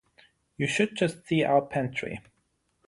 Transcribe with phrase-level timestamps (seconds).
[0.57, 2.21] You should just see our pantry.